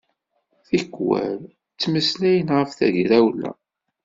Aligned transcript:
Tikwal 0.67 1.39
ttmeslayen 1.47 2.49
ɣef 2.57 2.71
tegrawla. 2.79 3.51